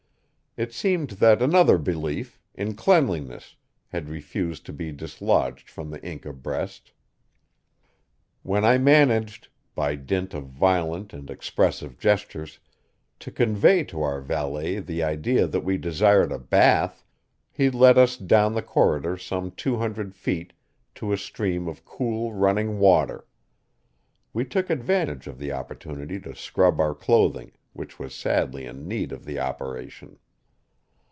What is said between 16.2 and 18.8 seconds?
a bath, he led us down the